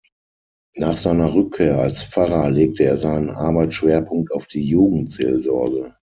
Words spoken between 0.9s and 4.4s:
seiner Rückkehr als Pfarrer legte er seinen Arbeitsschwerpunkt